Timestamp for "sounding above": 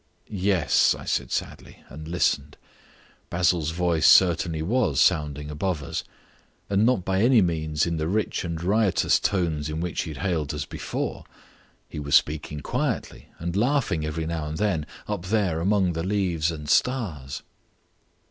4.99-5.83